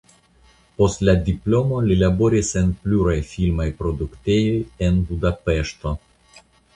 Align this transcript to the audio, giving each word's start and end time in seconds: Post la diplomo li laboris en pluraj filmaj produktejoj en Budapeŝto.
Post 0.77 1.01
la 1.09 1.13
diplomo 1.25 1.81
li 1.89 1.97
laboris 1.99 2.49
en 2.61 2.71
pluraj 2.85 3.15
filmaj 3.33 3.67
produktejoj 3.83 4.57
en 4.89 4.97
Budapeŝto. 5.11 5.93